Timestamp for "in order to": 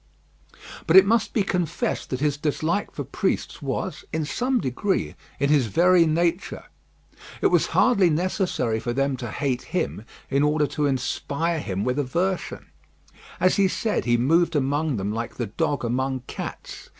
10.31-10.87